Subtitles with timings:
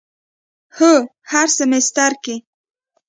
[0.77, 0.93] هو،
[1.31, 2.35] هر سیمیستر کی